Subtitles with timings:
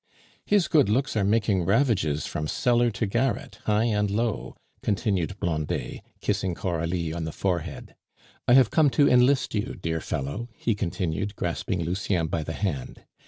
[0.47, 6.01] "His good looks are making ravages from cellar to garret, high and low," continued Blondet,
[6.21, 7.93] kissing Coralie on the forehead.
[8.47, 13.03] "I have come to enlist you, dear fellow," he continued, grasping Lucien by the hand.